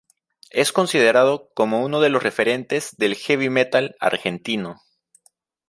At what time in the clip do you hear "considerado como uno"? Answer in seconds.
0.73-2.01